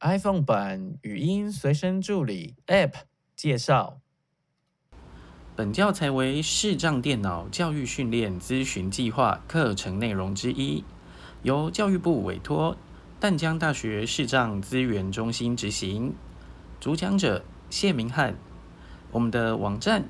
[0.00, 2.92] iPhone 版语音随身助理 App
[3.34, 3.98] 介绍。
[5.56, 10.84] 本教材为视障电脑教育训练咨询计划课程内容之一，
[11.42, 12.76] 由教育部委托
[13.18, 16.14] 淡江大学视障资源中心执行。
[16.78, 18.36] 主讲者谢明翰。
[19.10, 20.04] 我们的网站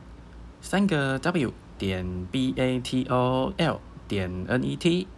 [0.61, 5.09] 三个 W 点 B A T O L 点 N E T。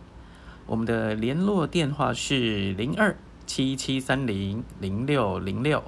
[0.67, 3.17] 我们的联络电话是零二。
[3.53, 5.83] 七七三零零六零六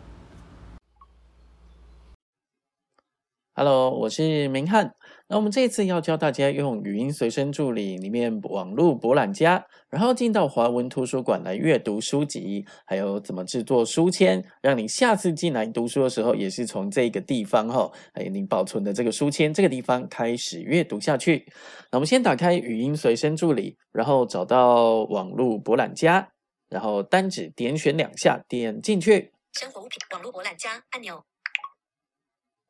[3.55, 4.93] ，Hello，我是明翰。
[5.29, 21.47] 那我们这次要教大家用语音随身助理里面网络博览家，然后进到华文图书馆来阅读书籍，还有怎么制作书签，让你下次进来读书的时候，也是从这个地方哈，还有你保存的这个书签这个地方开始阅读下去。
[21.93, 26.29] 那我们先打开语音随身助理，然后找到网络博览家。
[26.73, 29.33] 然后单指点选两下，点进去。
[29.53, 31.25] 生活物品网络博览家按钮。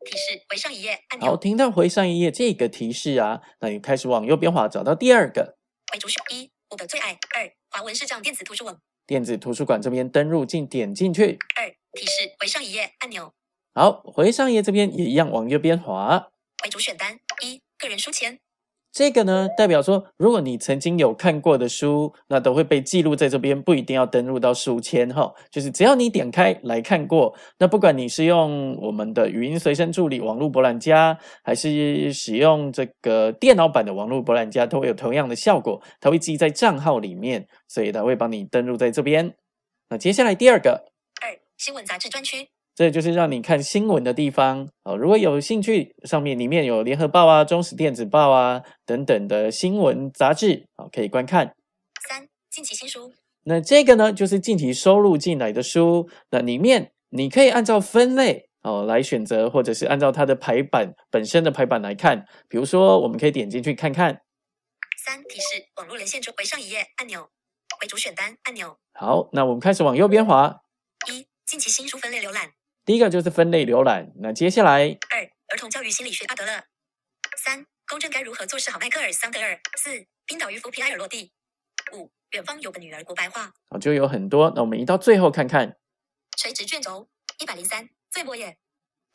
[0.05, 1.31] 提示回上一页按钮。
[1.31, 5.57] 好，听到回上一页这个提示啊，那你开始往右边滑，找到第二个。
[5.93, 7.13] 回主选一，我的最爱。
[7.37, 8.81] 二，华文视障电子图书网。
[9.07, 11.39] 电子图书馆这边登入进，点进去。
[11.57, 13.33] 二，提示回上一页按钮。
[13.75, 16.31] 好，回上一页这边也一样，往右边滑。
[16.65, 18.41] 回主选单一，个人书签。
[18.93, 25.33] 这个呢，代表说，如果你曾经有看过的书，那都会被记录在这边，不一定要登录到书签哈。
[25.51, 39.35] 就是只要你点开来看过，那不管你是用我们的语音随身助理网络博览家，还是使用这个电脑版的网络博览家，都会有同样的效果，它会记在账号里面，所以它会帮你登录在这边。
[39.89, 40.85] 那接下来第二个，
[41.23, 42.49] 二新闻杂志专区。
[42.83, 44.97] 这就是让你看新闻的地方哦。
[44.97, 51.55] 如果有兴趣，上面里面有联合报啊、中时电子报啊等等的新闻杂志啊，可以观看。
[52.09, 53.13] 三近期新书，
[53.45, 56.11] 那这个呢，就是近期收录进来的书。
[56.33, 62.27] 那里面你可以按照分类哦来选择，或者是按照它的排版本身的排版来看。
[62.49, 64.23] 比如说，我们可以点进去看看。
[65.05, 67.29] 三提示网络连线中回上一页按钮，
[67.81, 68.77] 回主选单按钮。
[68.95, 70.63] 好，那我们开始往右边滑。
[71.09, 72.51] 一近期新书分类浏览。
[72.85, 76.65] 第一个就是分类浏览，那接下来二儿童教育心理学阿德勒，
[77.37, 81.31] 三公正该如何做事好迈克尔桑德尔，四冰岛渔夫皮埃尔落地，
[81.93, 85.77] 五远方有个女儿国白话，哦就有很多，那我们移到最后看看，
[86.37, 88.59] 垂直卷轴一百零三最末页，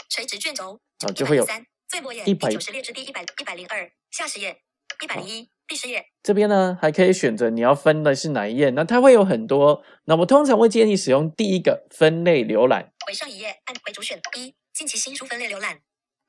[0.09, 2.23] 垂直卷轴哦就会有三最末页。
[2.25, 4.61] 一百九十列之第一百一百零二下十页。
[5.01, 5.47] 一百零一。
[5.67, 6.03] 第十页。
[6.23, 8.69] 这边呢，还可以选择你要分的是哪一页。
[8.69, 12.93] 那它会有很多，那我通常会建议使用第一个分类浏览。
[13.07, 15.79] 回上一页，按回主选一，近期新书分类浏览。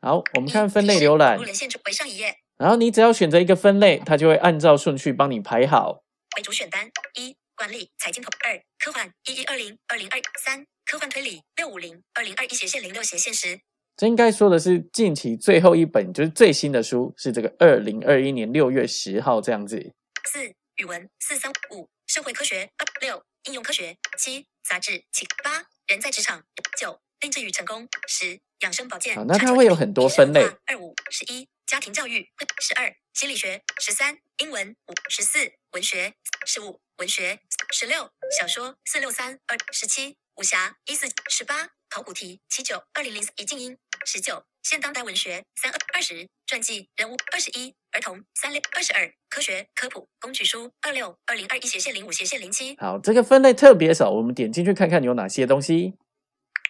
[0.00, 1.37] 好，我们看分类浏览。
[1.43, 2.39] 连线回上一页。
[2.56, 6.05] 然后你只要选择一个分类，它就会按照顺序帮你排好。
[6.37, 13.59] 回主选单一，管理财经投二，科幻一一二零二零二三，科幻推理六五零二零二一斜线零六斜线十。
[13.97, 19.93] 这应该说的是近期最后一本，就是最新的书，是这个二零二一年六月十号这样子。
[20.31, 26.44] 四语文四三五社会科学六应用科学七杂志七八人在职场
[26.78, 29.16] 九定制与成功十养生保健。
[29.16, 30.43] 好，那它会有很多分类。
[30.66, 36.15] 二五十一家庭教育十二心理学十三英文五十四文学
[36.47, 37.41] 十五文学
[37.72, 43.78] 十六小说四六三二十七武侠一四十八考古题七九二零零一静音。
[44.06, 52.76] 十九，现当代文学三二二十，传记人物二十一，儿童三六二十二，科学科普工具书二六二零二一斜线零五斜线零七。
[52.78, 55.94] 好，这个分类特别少，我们点进去看看有哪些东西。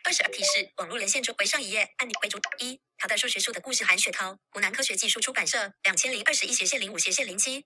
[0.05, 2.39] 二十二提示，网络连线中回上一页，按钮为主。
[2.61, 7.65] 一，唐代数学书的故事韩雪涛，湖南科学技术出版社两千零二十一斜线零五斜线零七。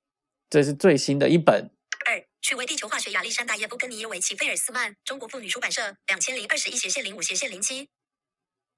[0.50, 1.70] 这是最新的一本。
[2.04, 7.88] 二，趣味地球化学亚历山大耶夫根尼耶维奇费尔斯曼，中国妇女出版社两千零二十一斜线零五斜线零七。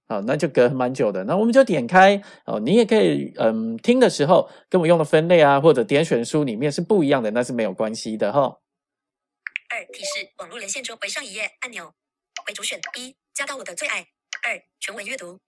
[0.06, 1.25] 好，那就隔蛮久的。
[1.25, 8.59] 那我们就点开哦，你也可以嗯听的时候跟我用的分类啊，或者点选书里面是不一样的，那是没有关系的哈。
[9.70, 11.92] 二提示网络连线中回上一页按钮，
[12.47, 14.01] 为主选一加到我的最爱，
[14.47, 15.41] 二全文阅读，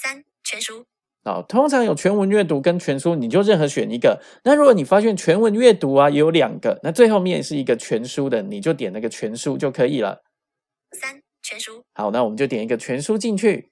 [0.00, 0.86] 三全书。
[1.24, 4.22] 哦，通常有全文阅读跟全书，你就任何选一个。
[4.42, 10.22] 那如果你发现全文阅读啊也有两个，那最后面是一个全书的，你就点那个全书就可以了。
[10.98, 11.84] 三全书。
[11.92, 13.70] 好，那我们就点一个全书进去。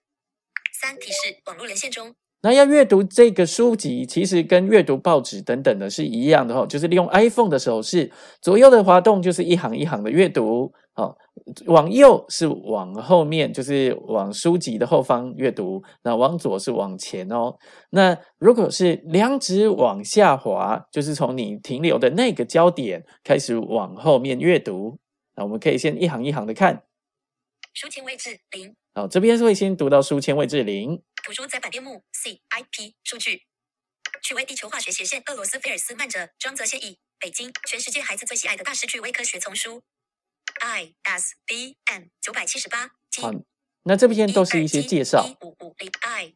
[0.86, 11.16] 三提示网络连线中，那要阅读这个书籍，其实跟阅读报纸等等的是一样的哈，就是利用 iPhone 的手势，左右的滑动就是一行一行的阅读哦，
[11.66, 17.56] 往右是往后面，就是往书籍的后方阅读，那往左是往前哦。
[17.90, 24.96] 那如果是两指往下滑，就是从你停留的那个焦点开始往后面阅读。
[25.34, 26.84] 那我们可以先一行一行的看。
[27.74, 31.02] 书签位置零，好，这边会先读到书签位置零。
[31.22, 33.42] 图书载板编目 C I P 数据。
[34.22, 39.82] 趣味地球化学斜线俄罗斯菲尔斯曼哲庄则谢译，北京，全世界孩子最喜爱的大师趣味科学丛书。
[40.60, 42.88] I S B M 九百七十八
[43.20, 43.30] 好，
[43.82, 45.26] 那这边都是一些介绍。
[45.26, 46.32] 一五五零 I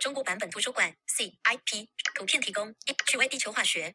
[0.00, 3.94] 中国版本图书馆 C I P 图片提供一趣味地球化学，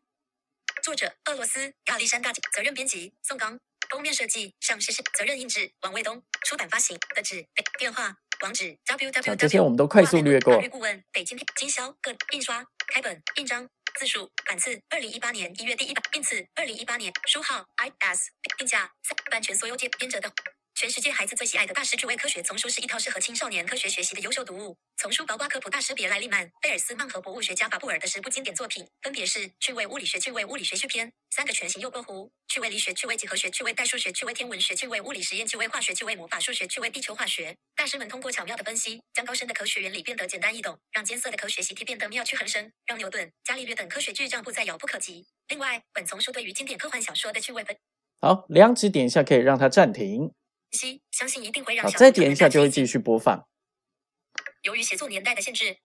[0.81, 7.45] 作者俄罗斯亚历山大，责任编辑宋刚，封面设计上市是责任印制王卫东，出版发行的址
[7.77, 20.31] 电话网址 w w w 这些我们都快速略过法律顾问北京经销各印刷开本印章字数版次二零一八年一月第一版印次二零一八年书号 I S 定价三版权所有界编者的。
[20.79, 24.77] 全世界孩子最喜爱的大师趣味科学丛书是一套适合青少年科学学习的优秀读物。
[24.95, 31.05] 丛书包括科普大师别莱利曼、贝尔斯曼和博物学家法布尔的十部经典作品，分别是《趣味物理学》《趣味物理学续篇》、
[31.35, 37.51] 三个全形又括弧、《趣味力学》《趣味几何学》《趣味代数学》《趣味天文学》《趣味物理实验》《趣味化学》《趣味魔法数学》《趣味地球化学》。
[37.75, 45.25] 大师们通过巧妙的分析，将高深的科学原理变得简单易懂，让艰涩的科学习题变得妙趣横生，让牛顿、伽利略等科学巨匠不再遥不可及。
[45.49, 47.75] 另外，本丛书对于经典科幻小说的趣味分
[48.21, 50.31] 好，两指点一下可以让它暂停。
[50.71, 53.47] 析，相信一定会让好，小再点一下就会继续播放。
[54.63, 55.77] 由于写作年代的限制，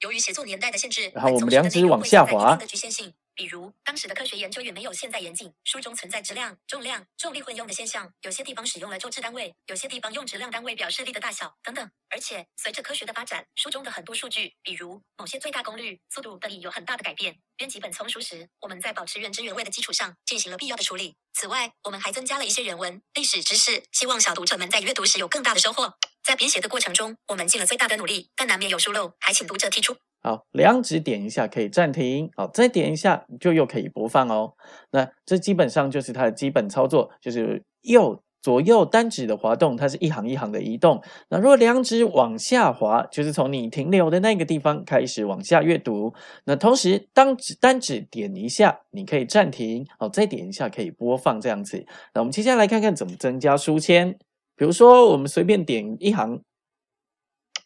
[0.00, 3.14] 由于写作年代的限制，然后我们两指往下滑局限性。
[3.38, 11.88] 比如，当时的科学研究远没有现在严谨，书中存在质量、重量、重力混用的现象，有些地方使用了周质单位，有些地方用质量单位表示力的大小等等。
[12.08, 17.38] 而且，随着科学的发展，书中的很多数据，比如某些最大功率、速度等，已有很大的改变。
[17.56, 21.14] 编辑本丛书时，我们在保持原汁原味的基础上进行了必要的处理。
[21.32, 25.96] 此外，我们还增加了一些人文、历史知识，希望小读者们在阅读时有更大的收获。
[26.24, 29.96] 在编写的过程中，我们尽了最大的努力，但难免有疏漏，还请读者提出。
[30.20, 34.52] 好，两指点一下可以暂停，好，再点一下就又可以播放哦。
[34.90, 41.00] 那这基本上就是它的基本操作，就是右左右单指的滑动，它是一行一行的移动。
[41.28, 46.12] 那如果两指往下滑，就是从你停留的那个地方开始往下阅读。
[46.44, 51.86] 那同时当指单指点一下，你可以暂停，好，再点一下可以播放这样子。
[52.12, 54.18] 那我们接下来看看怎么增加书签，
[54.56, 56.42] 比如说我们随便点一行。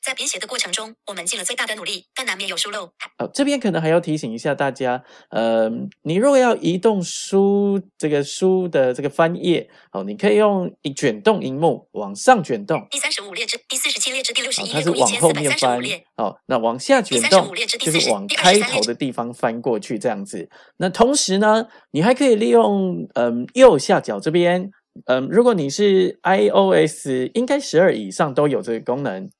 [0.05, 2.87] 在编写的过程中，我们尽了最大的努力，但难免有疏漏。
[3.17, 5.71] 好，这边可能还要提醒一下大家，呃，
[6.03, 20.51] 你如果要移动书这个书的这个翻页，哦，你可以用一卷动荧幕往上卷动，第三十五列至第四十七列至第六十哦，一它是往列共一千后面四百三十五翻列。，哦，那往下卷动35列至第就是往开第23列头的地方翻过去这样子。
[20.79, 24.69] 那同时呢，你还可以利用嗯右下角这边，
[25.07, 29.31] 嗯，如果你是 iOS，应该十二以上都有这个功能。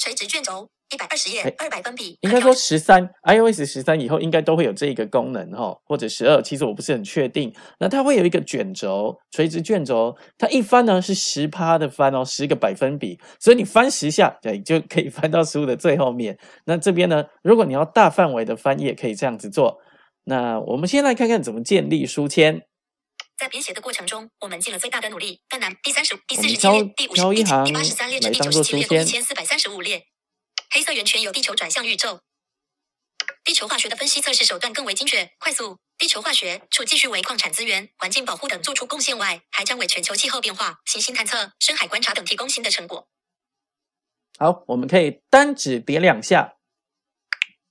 [0.00, 2.16] 垂直卷轴一百二十页哎，二百分比。
[2.22, 7.52] 应该说十三，iOS 十三以后应该都会有这一个功能哈，或者十二，其实我不是很确定。
[7.78, 16.38] 那它会有一个卷轴，垂直卷轴，它一翻呢是十趴的翻哦，十个百分比，所以你翻十下，对，就可以翻到书的最后面。
[16.64, 19.76] 那这边呢，如果你要大范围的翻页，可以这样子做。
[20.24, 22.62] 那我们先来看看怎么建立书签。
[23.40, 25.74] 在编写的过程中，我们尽了最大的努力，但难。
[25.82, 30.04] 第三十、第我们挑四十七列、第五十一、挑一行第八十三列至第九十七列，一千四百三十五列。
[30.68, 32.20] 黑色圆圈由地球转向宇宙。
[33.42, 35.78] 地球化学的分析测试手段更为精确、快速。
[35.96, 43.08] 地球化学除继续为矿产资源、环境保护等做出贡献外，还将为全球气候变化、行星探测、深海观察等提供新的成果。
[44.38, 46.56] 好，我们可以单指点两下，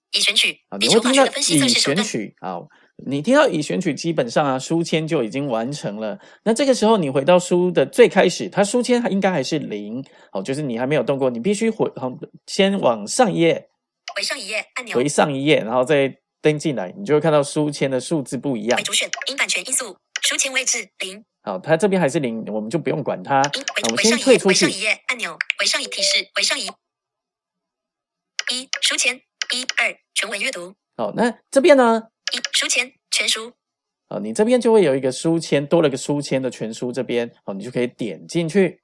[0.09, 2.03] 已选取啊，地球化学的分析测已试手段。
[2.03, 2.57] 选取啊，
[3.05, 6.17] 你听到已选取，基本上啊，书签就已经完成了。
[6.43, 12.11] 那这个时候你回到书的最开始，它书签还应该还是零，哦，就是你还没有动过，你必须回，好，
[12.47, 13.69] 先往上一页，
[14.15, 15.07] 回上一页按钮回。
[15.07, 18.83] 上一页，然后再登进来，你就会看到书签的数字不一样为。
[18.83, 21.23] 主选因版权因素，书签位置零。
[21.41, 23.41] 好，它这边还是零，我们就不用管它。
[23.89, 24.81] 我们先退出去回上一。
[24.81, 26.65] 页按钮，回上一提示，回上一。
[28.51, 29.15] 一书签，
[29.53, 32.03] 一二全文阅读，好，那这边呢？
[32.31, 33.53] 一书签全书，
[34.07, 38.81] 啊，你这边就会有一个书签，多了个书签的全书这边，哦，你就可以点进去。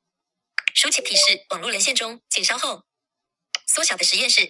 [0.73, 2.83] 书签提示网络连线中，请稍后。
[3.67, 4.47] 缩小的实验室，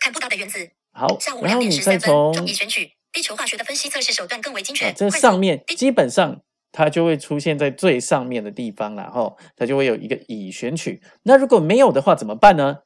[0.00, 0.70] 看不到的原子。
[0.92, 4.86] 好下午，然后你两点十三再从分，已选取地球化学的分析测试手段更为精确。
[4.86, 11.02] 啊，这上面基本上它就会出现在最上面的地方然后它就会有一个已选取。
[11.24, 12.78] 那如果没有的话怎么办呢？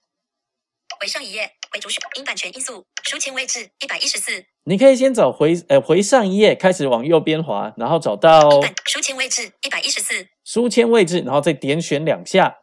[1.00, 8.48] 回上一页，为主选因版权因素，书签位置一百一十四，你可以先找回呃回上一页，开始往右边滑，然后找到
[8.86, 12.60] 书签位置一百一十四，书签位置，然后再点选两下。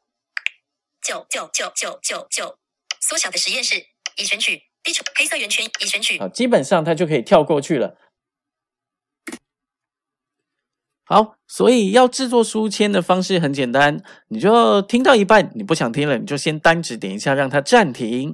[1.01, 2.57] 九九九九九九，
[3.01, 7.97] 缩小的实验室已选取地球黑色圆圈已选取啊，基本上它就可以跳过去了。
[11.03, 18.34] 好，所以要制作书签的方式很简单，你就听到一半你不想听了，你就先单指点一下让它暂停，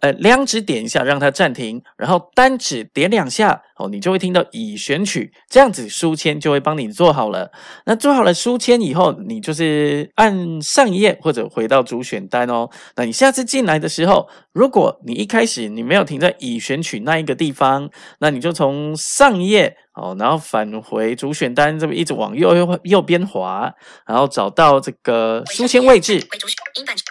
[0.00, 7.52] 呃两指点一下让它暂停，然后单指点两下哦，你就会听到已选取，这样子书签就会帮你做好了。
[7.84, 12.70] 那做好了书签以后，你就是按上一页或者回到主选单哦。
[12.96, 17.90] 那你下次进来的时候，如果你一开始你没有停在已选取那一个地方，
[18.20, 19.76] 那你就从上一页。
[19.94, 23.72] 哦，然后返回主选单，这么一直往右右右边滑，
[24.06, 26.20] 然后找到这个书签位置。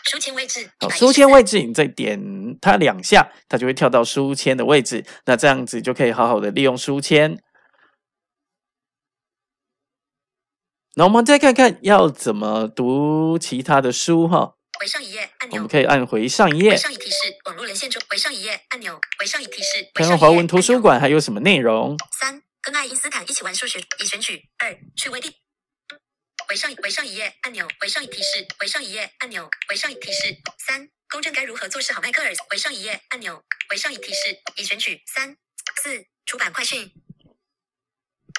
[0.03, 0.69] 书签位置。
[0.79, 5.05] 好，书签位置，你再点它两下，它就会跳到书签的位置。
[5.25, 7.39] 那这样子就可以好好的利用书签。
[10.95, 14.53] 那我们再看看要怎么读其他的书哈。
[14.79, 15.57] 回上一页按钮。
[15.57, 16.71] 我们可以按回上一页。
[16.71, 18.01] 回上一提示，网络连线中。
[18.09, 18.99] 回上一页按钮。
[19.17, 19.89] 回上一提示。
[19.93, 21.97] 看看华文图书馆还有什么内容。
[22.19, 22.43] 三。
[22.63, 25.35] 跟爱因斯坦一起玩数学，已选取二去为例。
[26.47, 30.33] 回上为上一页按钮，为上一提示，为上一页按钮，为上一提示。
[30.65, 32.01] 三公正该如何做事好？
[32.01, 35.35] 迈克尔为上一页按钮，为上一提示，已选取三
[35.81, 36.89] 四出版快讯。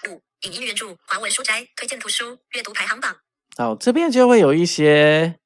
[0.08, 3.20] 五影音原著华文书斋推荐图书阅读排行榜。
[3.58, 5.38] 好，这边就会有一些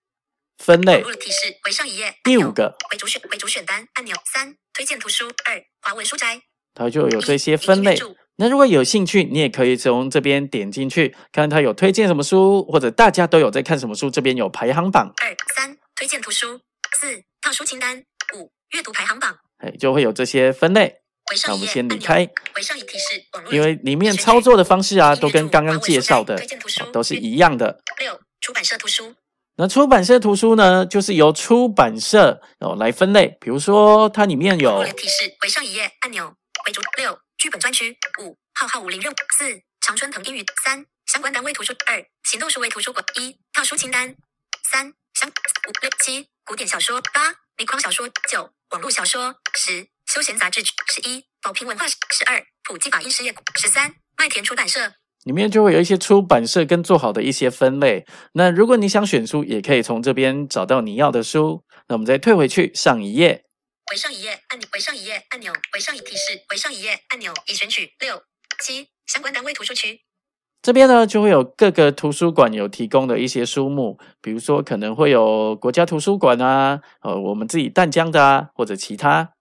[0.58, 1.02] 分类。
[1.16, 6.40] 提示回上一页第五个为主选为主选单按钮三推荐图书二华文书斋，
[6.74, 7.98] 它就有这些分类。
[8.40, 15.12] 那如果有兴趣，你也可以从这边点进去，看他有推荐什么书，或者大家都有在看什么书，这边有排行榜。
[15.20, 16.60] 二三推荐图书，
[17.00, 18.04] 四套书清单，
[18.36, 21.00] 五阅读排行榜，哎，就会有这些分类。
[21.48, 22.28] 那我们先离开，
[23.50, 26.40] 因为里面操作的方式啊，都跟刚刚介绍的
[26.92, 27.80] 都是一样的。
[27.98, 29.14] 六出版社图书，
[29.56, 36.32] 那出版社图书呢，就是由出版社哦来分类，比如说它里面有提示，回上一页按钮，
[36.64, 36.80] 回主。
[36.96, 37.18] 六。
[37.38, 44.12] 剧本专区五浩浩武林任务四长春藤英语三相关单位图书二行动数位图书馆一套书清单
[44.68, 58.04] 三相五六七古典小说八理框小说九网络小说十休闲杂志十一宝瓶文化十二普济法音事业十三麦田出版社里面就会有一些出版社跟做好的一些分类。
[58.32, 61.62] 那如果你想选书，也可以从这边找到你要的书。
[61.88, 63.44] 那我们再退回去上一页。
[63.88, 68.22] 回上一页按钮，回上一页按钮，回上一提示，回上一页按钮已选取六
[68.60, 70.02] 七相关单位图书区。
[70.60, 79.32] 这边呢就会有各个图书馆有提供的一些书目，比如说可能会有国家图书馆啊，呃，我们自己淡江的啊，或者其他。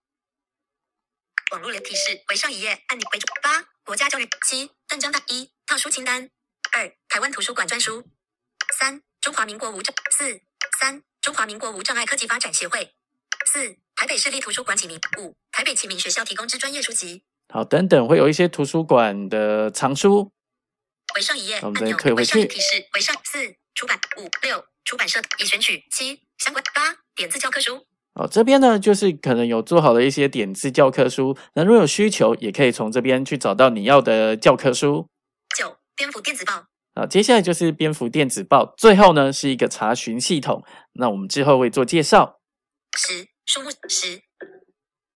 [1.52, 6.30] 网络连提示，回上一页按钮，回八国家教育七淡江大一套书清单
[6.72, 8.02] 二台湾图书馆专书
[8.78, 10.40] 三中华民国无障四
[10.78, 12.94] 三中华民国无障碍科技发展协会
[13.44, 13.76] 四。
[13.98, 17.24] 台北市立图书馆启明五，台北启明学校提供之专业书籍。
[17.52, 20.30] 好，等等会有一些图书馆的藏书。
[21.12, 27.86] 回上一页按钮，回上提示，回上四出版五六出版社已选取七相关八点字教科书。
[28.14, 35.08] 哦，这边呢就是可能有做好的一些点字教科书，那如果有需求，也可以从这边去找到你要的教科书。
[35.56, 36.66] 九蝙蝠电子报。
[36.94, 40.62] 好，接下来就是蝙蝠电子报，最后呢是一个查询系统，
[40.92, 42.38] 那我们之后会做介绍。
[42.96, 43.26] 十。
[43.48, 44.22] 书目十